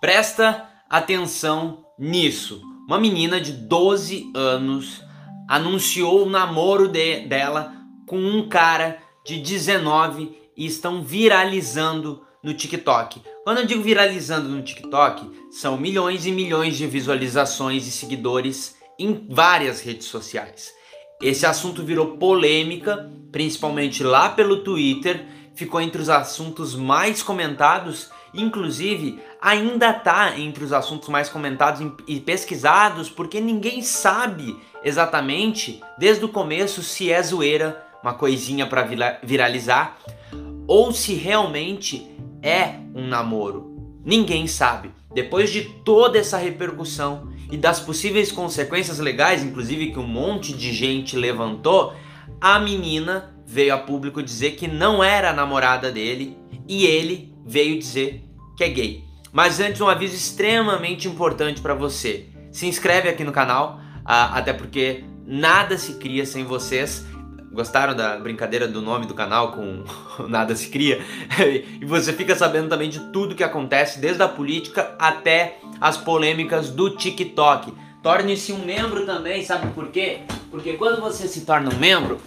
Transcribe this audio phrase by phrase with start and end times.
[0.00, 2.62] Presta atenção nisso.
[2.88, 5.04] Uma menina de 12 anos
[5.46, 7.74] anunciou o namoro de, dela
[8.06, 13.20] com um cara de 19 e estão viralizando no TikTok.
[13.44, 19.26] Quando eu digo viralizando no TikTok, são milhões e milhões de visualizações e seguidores em
[19.28, 20.72] várias redes sociais.
[21.20, 29.20] Esse assunto virou polêmica, principalmente lá pelo Twitter, ficou entre os assuntos mais comentados, inclusive
[29.40, 36.28] ainda está entre os assuntos mais comentados e pesquisados, porque ninguém sabe exatamente desde o
[36.28, 38.88] começo se é zoeira, uma coisinha para
[39.22, 39.98] viralizar,
[40.66, 42.06] ou se realmente
[42.42, 43.98] é um namoro.
[44.04, 44.90] Ninguém sabe.
[45.12, 50.72] Depois de toda essa repercussão e das possíveis consequências legais, inclusive que um monte de
[50.72, 51.92] gente levantou,
[52.40, 56.36] a menina veio a público dizer que não era a namorada dele
[56.68, 58.22] e ele veio dizer
[58.56, 59.04] que é gay.
[59.32, 62.26] Mas antes um aviso extremamente importante para você.
[62.52, 67.04] Se inscreve aqui no canal, até porque nada se cria sem vocês.
[67.52, 69.82] Gostaram da brincadeira do nome do canal com
[70.28, 71.00] Nada se Cria?
[71.80, 76.70] e você fica sabendo também de tudo que acontece, desde a política até as polêmicas
[76.70, 77.74] do TikTok.
[78.00, 80.20] Torne-se um membro também, sabe por quê?
[80.50, 82.20] Porque quando você se torna um membro,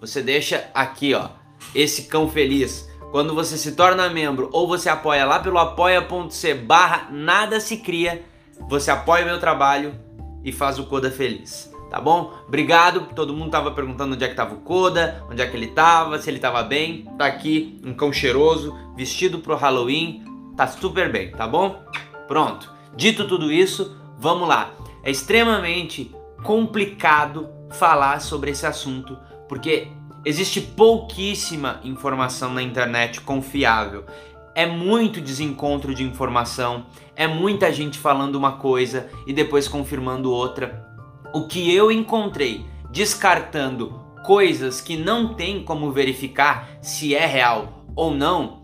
[0.00, 1.28] você deixa aqui, ó,
[1.74, 2.89] esse cão feliz.
[3.10, 8.24] Quando você se torna membro ou você apoia lá pelo apoia.c barra nada se cria,
[8.68, 9.94] você apoia o meu trabalho
[10.44, 12.32] e faz o Coda feliz tá bom?
[12.46, 15.66] Obrigado, todo mundo tava perguntando onde é que tava o Koda, onde é que ele
[15.66, 17.04] tava, se ele tava bem.
[17.18, 20.24] Tá aqui, um cão cheiroso, vestido pro Halloween,
[20.56, 21.82] tá super bem, tá bom?
[22.28, 22.72] Pronto.
[22.94, 24.70] Dito tudo isso, vamos lá.
[25.02, 29.88] É extremamente complicado falar sobre esse assunto, porque
[30.24, 34.04] existe pouquíssima informação na internet confiável.
[34.54, 40.86] É muito desencontro de informação, é muita gente falando uma coisa e depois confirmando outra
[41.32, 48.12] o que eu encontrei descartando coisas que não tem como verificar se é real ou
[48.12, 48.60] não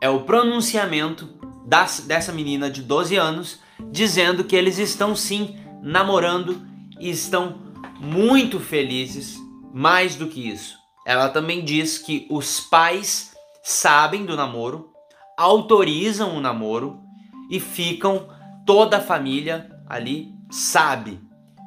[0.00, 1.28] é o pronunciamento
[1.66, 3.60] das, dessa menina de 12 anos
[3.90, 6.62] dizendo que eles estão sim namorando
[6.98, 7.56] e estão
[8.00, 9.36] muito felizes.
[9.72, 14.90] Mais do que isso, ela também diz que os pais sabem do namoro,
[15.38, 17.00] autorizam o namoro
[17.50, 18.28] e ficam
[18.66, 21.26] toda a família ali sabe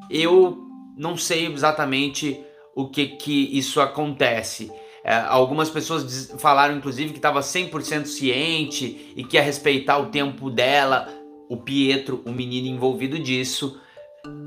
[0.09, 0.57] eu
[0.97, 2.41] não sei exatamente
[2.75, 4.71] o que que isso acontece.
[5.03, 10.49] É, algumas pessoas falaram inclusive que estava 100% ciente e que ia respeitar o tempo
[10.49, 11.07] dela.
[11.47, 13.79] O Pietro, o menino envolvido disso,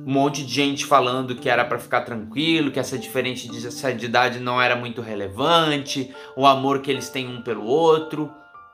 [0.04, 3.92] um monte de gente falando que era para ficar tranquilo, que essa diferença de, essa
[3.94, 8.30] de idade não era muito relevante, o amor que eles têm um pelo outro.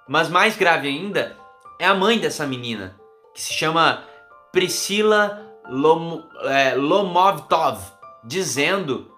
[0.08, 1.36] Mas mais grave ainda
[1.78, 2.96] é a mãe dessa menina,
[3.34, 4.04] que se chama
[4.52, 7.78] Priscila Lom, é, Lomovtov,
[8.24, 9.12] dizendo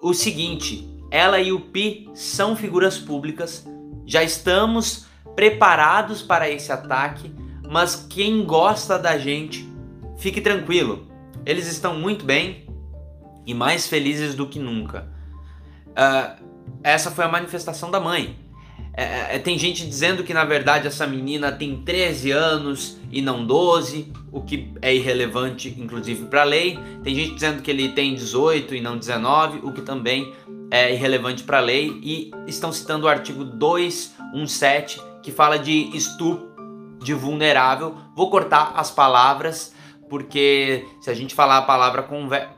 [0.00, 3.66] o seguinte: ela e o Pi são figuras públicas,
[4.06, 5.06] já estamos
[5.36, 7.34] preparados para esse ataque,
[7.68, 9.68] mas quem gosta da gente,
[10.16, 11.09] fique tranquilo,
[11.44, 12.66] eles estão muito bem
[13.46, 15.08] e mais felizes do que nunca.
[15.88, 16.44] Uh,
[16.82, 18.36] essa foi a manifestação da mãe.
[18.92, 23.46] É, é, tem gente dizendo que na verdade essa menina tem 13 anos e não
[23.46, 26.78] 12, o que é irrelevante inclusive para a lei.
[27.02, 30.32] Tem gente dizendo que ele tem 18 e não 19, o que também
[30.70, 31.98] é irrelevante para a lei.
[32.02, 36.50] E estão citando o artigo 217 que fala de estupro
[37.02, 37.96] de vulnerável.
[38.14, 39.74] Vou cortar as palavras
[40.10, 42.02] porque se a gente falar a palavra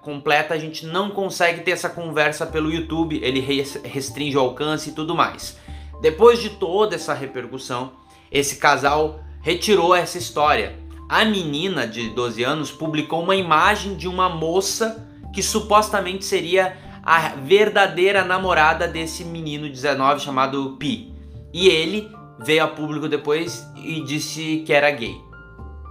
[0.01, 3.41] completa, a gente não consegue ter essa conversa pelo YouTube, ele
[3.85, 5.59] restringe o alcance e tudo mais.
[6.01, 7.93] Depois de toda essa repercussão,
[8.31, 10.79] esse casal retirou essa história.
[11.09, 17.35] A menina de 12 anos publicou uma imagem de uma moça que supostamente seria a
[17.35, 21.13] verdadeira namorada desse menino de 19 chamado Pi.
[21.53, 25.32] E ele veio a público depois e disse que era gay.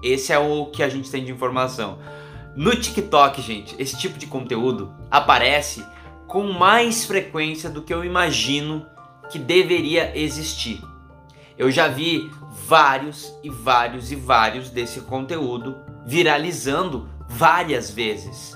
[0.03, 1.99] Esse é o que a gente tem de informação.
[2.55, 5.85] No TikTok, gente, esse tipo de conteúdo aparece
[6.27, 8.85] com mais frequência do que eu imagino
[9.29, 10.81] que deveria existir.
[11.57, 12.29] Eu já vi
[12.67, 18.53] vários e vários e vários desse conteúdo viralizando várias vezes.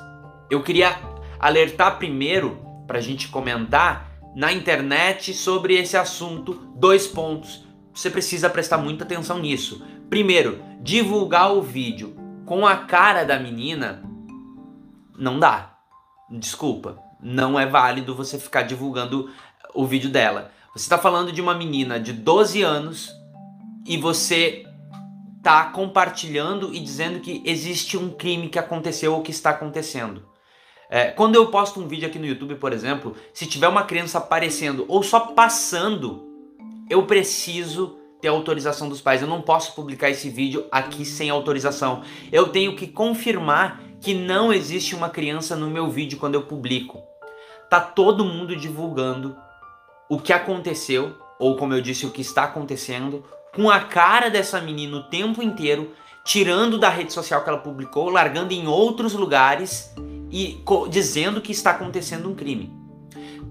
[0.50, 0.98] Eu queria
[1.39, 7.65] alertar primeiro para a gente comentar na internet sobre esse assunto dois pontos.
[7.94, 9.81] Você precisa prestar muita atenção nisso.
[10.10, 12.16] Primeiro, divulgar o vídeo
[12.46, 14.04] com a cara da menina
[15.18, 15.78] não dá.
[16.30, 19.30] Desculpa, não é válido você ficar divulgando
[19.74, 20.52] o vídeo dela.
[20.74, 23.12] Você está falando de uma menina de 12 anos
[23.86, 24.66] e você
[25.42, 30.28] tá compartilhando e dizendo que existe um crime que aconteceu ou que está acontecendo.
[30.90, 34.18] É, quando eu posto um vídeo aqui no YouTube, por exemplo, se tiver uma criança
[34.18, 36.25] aparecendo ou só passando,
[36.90, 39.22] eu preciso ter autorização dos pais.
[39.22, 42.01] Eu não posso publicar esse vídeo aqui sem autorização.
[42.31, 47.04] Eu tenho que confirmar que não existe uma criança no meu vídeo quando eu publico.
[47.69, 49.36] Tá todo mundo divulgando
[50.10, 53.24] o que aconteceu, ou como eu disse, o que está acontecendo,
[53.54, 55.92] com a cara dessa menina o tempo inteiro,
[56.24, 59.94] tirando da rede social que ela publicou, largando em outros lugares
[60.31, 62.74] e dizendo que está acontecendo um crime.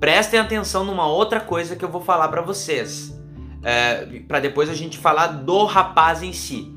[0.00, 3.14] Prestem atenção numa outra coisa que eu vou falar para vocês,
[3.64, 6.72] é, para depois a gente falar do rapaz em si.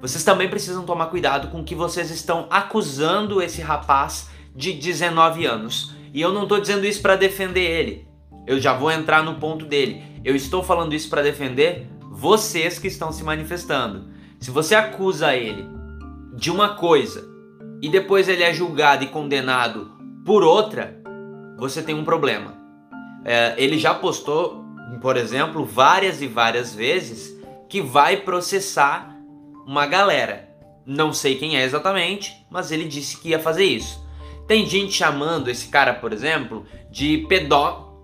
[0.00, 5.92] Vocês também precisam tomar cuidado com que vocês estão acusando esse rapaz de 19 anos.
[6.14, 8.08] E eu não estou dizendo isso para defender ele.
[8.46, 10.02] Eu já vou entrar no ponto dele.
[10.24, 14.08] Eu estou falando isso para defender vocês que estão se manifestando.
[14.40, 15.66] Se você acusa ele
[16.34, 17.28] de uma coisa
[17.82, 19.92] e depois ele é julgado e condenado
[20.24, 21.00] por outra,
[21.56, 22.56] você tem um problema.
[23.24, 24.57] É, ele já postou,
[24.96, 27.36] por exemplo, várias e várias vezes
[27.68, 29.14] que vai processar
[29.66, 30.48] uma galera.
[30.86, 34.02] Não sei quem é exatamente, mas ele disse que ia fazer isso.
[34.46, 37.94] Tem gente chamando esse cara, por exemplo, de pedó,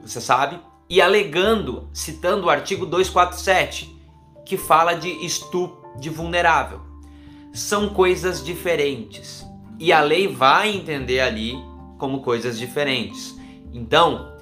[0.00, 3.92] você sabe, e alegando, citando o artigo 247,
[4.44, 6.80] que fala de estupro de vulnerável.
[7.52, 9.44] São coisas diferentes
[9.78, 11.54] e a lei vai entender ali
[11.98, 13.36] como coisas diferentes.
[13.72, 14.32] Então,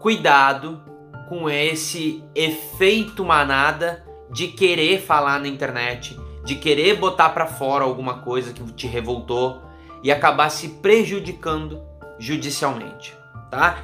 [0.00, 0.82] cuidado
[1.28, 8.18] com esse efeito manada de querer falar na internet, de querer botar para fora alguma
[8.18, 9.62] coisa que te revoltou
[10.02, 11.80] e acabar se prejudicando
[12.18, 13.16] judicialmente,
[13.50, 13.78] tá?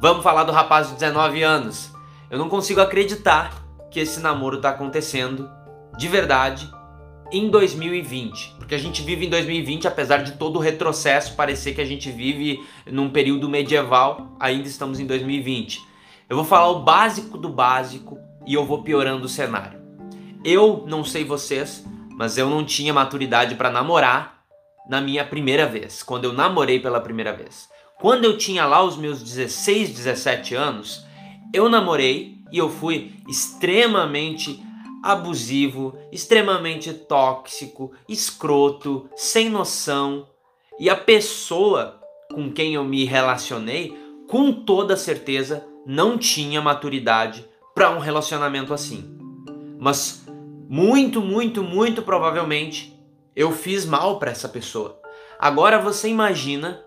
[0.00, 1.92] Vamos falar do rapaz de 19 anos.
[2.30, 5.48] Eu não consigo acreditar que esse namoro está acontecendo
[5.96, 6.68] de verdade
[7.30, 11.80] em 2020, porque a gente vive em 2020, apesar de todo o retrocesso parecer que
[11.80, 15.91] a gente vive num período medieval, ainda estamos em 2020.
[16.32, 19.78] Eu vou falar o básico do básico e eu vou piorando o cenário.
[20.42, 24.42] Eu não sei vocês, mas eu não tinha maturidade para namorar
[24.88, 27.68] na minha primeira vez, quando eu namorei pela primeira vez.
[28.00, 31.04] Quando eu tinha lá os meus 16, 17 anos,
[31.52, 34.58] eu namorei e eu fui extremamente
[35.04, 40.26] abusivo, extremamente tóxico, escroto, sem noção.
[40.80, 42.00] E a pessoa
[42.32, 43.94] com quem eu me relacionei,
[44.26, 49.18] com toda certeza, não tinha maturidade para um relacionamento assim.
[49.78, 50.24] Mas
[50.68, 52.98] muito, muito, muito provavelmente
[53.34, 55.00] eu fiz mal para essa pessoa.
[55.38, 56.82] Agora você imagina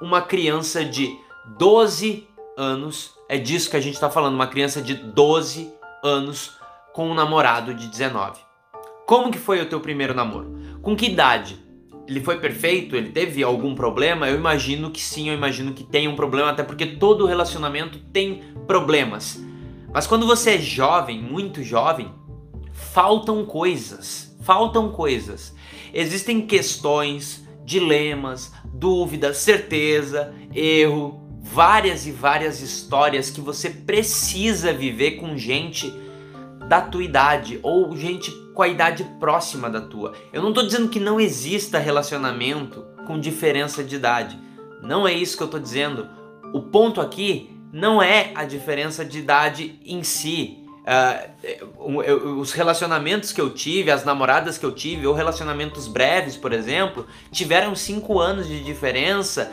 [0.00, 1.16] uma criança de
[1.58, 5.72] 12 anos, é disso que a gente está falando, uma criança de 12
[6.02, 6.58] anos
[6.92, 8.40] com um namorado de 19.
[9.06, 10.56] Como que foi o teu primeiro namoro?
[10.82, 11.65] Com que idade?
[12.06, 12.94] Ele foi perfeito?
[12.94, 14.28] Ele teve algum problema?
[14.28, 18.42] Eu imagino que sim, eu imagino que tem um problema, até porque todo relacionamento tem
[18.66, 19.42] problemas.
[19.92, 22.10] Mas quando você é jovem, muito jovem,
[22.72, 24.36] faltam coisas.
[24.42, 25.54] Faltam coisas.
[25.92, 35.36] Existem questões, dilemas, dúvida, certeza, erro, várias e várias histórias que você precisa viver com
[35.36, 35.92] gente
[36.68, 40.14] da tua idade ou gente com a idade próxima da tua.
[40.32, 44.40] Eu não estou dizendo que não exista relacionamento com diferença de idade.
[44.82, 46.08] Não é isso que eu estou dizendo.
[46.54, 50.64] O ponto aqui não é a diferença de idade em si.
[50.86, 56.52] Uh, os relacionamentos que eu tive, as namoradas que eu tive, ou relacionamentos breves, por
[56.52, 59.52] exemplo, tiveram cinco anos de diferença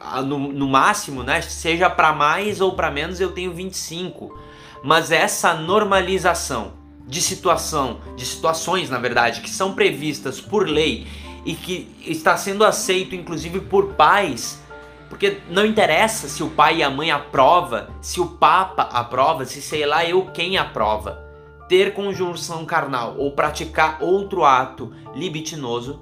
[0.00, 1.40] uh, no, no, máximo, né?
[1.42, 4.36] Seja para mais ou para menos, eu tenho 25.
[4.82, 6.81] Mas essa normalização
[7.12, 11.06] de situação, de situações, na verdade, que são previstas por lei
[11.44, 14.62] e que está sendo aceito, inclusive, por pais
[15.10, 19.60] porque não interessa se o pai e a mãe aprova, se o papa aprova, se
[19.60, 21.22] sei lá eu quem aprova.
[21.68, 26.00] Ter conjunção carnal ou praticar outro ato libidinoso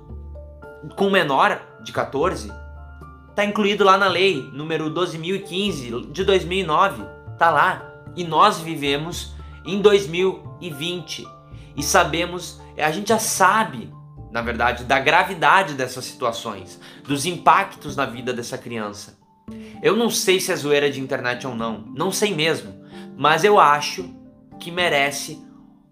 [0.94, 2.52] com menor de 14
[3.30, 7.02] está incluído lá na lei número 12015 de 2009,
[7.36, 7.82] tá lá.
[8.14, 11.26] E nós vivemos em 2020
[11.76, 13.92] e sabemos, a gente já sabe
[14.30, 19.18] na verdade, da gravidade dessas situações, dos impactos na vida dessa criança.
[19.82, 22.84] Eu não sei se é zoeira de internet ou não, não sei mesmo,
[23.16, 24.08] mas eu acho
[24.60, 25.42] que merece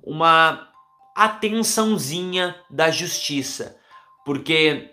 [0.03, 0.69] uma
[1.17, 3.77] atençãozinha da justiça,
[4.25, 4.91] porque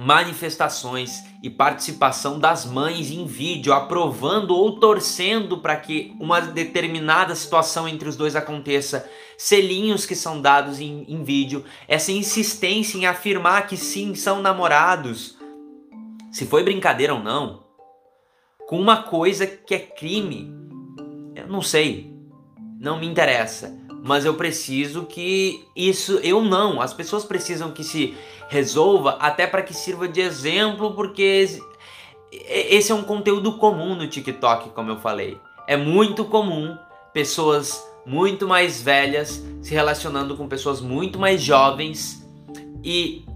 [0.00, 7.88] manifestações e participação das mães em vídeo, aprovando ou torcendo para que uma determinada situação
[7.88, 13.66] entre os dois aconteça, selinhos que são dados em, em vídeo, essa insistência em afirmar
[13.66, 15.36] que sim, são namorados,
[16.30, 17.64] se foi brincadeira ou não,
[18.68, 20.54] com uma coisa que é crime,
[21.34, 22.14] eu não sei,
[22.78, 28.16] não me interessa mas eu preciso que isso eu não, as pessoas precisam que se
[28.48, 31.60] resolva até para que sirva de exemplo, porque
[32.32, 35.38] esse é um conteúdo comum no TikTok, como eu falei.
[35.66, 36.74] É muito comum
[37.12, 42.26] pessoas muito mais velhas se relacionando com pessoas muito mais jovens
[42.82, 43.26] e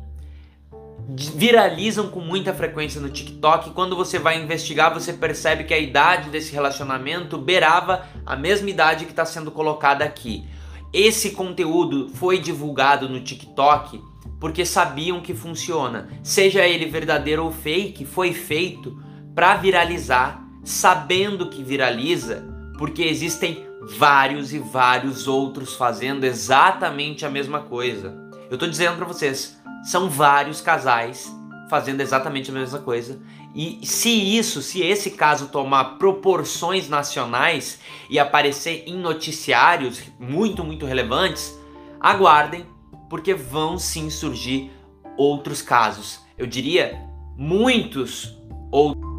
[1.35, 3.73] viralizam com muita frequência no TikTok.
[3.73, 9.05] Quando você vai investigar, você percebe que a idade desse relacionamento beirava a mesma idade
[9.05, 10.49] que está sendo colocada aqui.
[10.92, 14.02] Esse conteúdo foi divulgado no TikTok
[14.38, 16.08] porque sabiam que funciona.
[16.22, 19.00] Seja ele verdadeiro ou fake, foi feito
[19.34, 22.44] para viralizar, sabendo que viraliza,
[22.76, 23.64] porque existem
[23.99, 28.14] vários e vários outros fazendo exatamente a mesma coisa.
[28.50, 31.32] Eu tô dizendo para vocês, são vários casais
[31.73, 33.19] fazendo exatamente a mesma coisa.
[33.55, 40.85] E se isso, se esse caso tomar proporções nacionais e aparecer em noticiários muito, muito
[40.85, 41.59] relevantes,
[41.99, 42.67] aguardem
[43.09, 44.71] porque vão sim surgir
[45.17, 46.21] outros casos.
[46.37, 48.37] Eu diria muitos
[48.71, 49.12] outros.